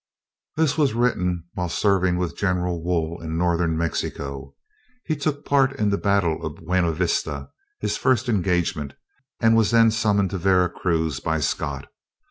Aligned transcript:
This 0.55 0.79
was 0.79 0.95
written 0.95 1.43
while 1.53 1.69
serving 1.69 2.17
with 2.17 2.35
General 2.35 2.81
Wool 2.83 3.21
in 3.21 3.37
northern 3.37 3.77
Mexico. 3.77 4.55
He 5.05 5.15
took 5.15 5.45
part 5.45 5.73
in 5.75 5.91
the 5.91 5.97
battle 5.99 6.43
of 6.43 6.55
Buena 6.55 6.91
Vista, 6.91 7.51
his 7.81 7.97
first 7.97 8.27
engagement, 8.27 8.95
and 9.39 9.55
was 9.55 9.69
then 9.69 9.91
summoned 9.91 10.31
to 10.31 10.39
Vera 10.39 10.71
Cruz 10.71 11.19
by 11.19 11.39
Scott. 11.39 11.85